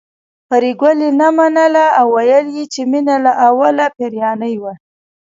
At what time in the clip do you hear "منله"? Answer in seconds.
1.37-1.85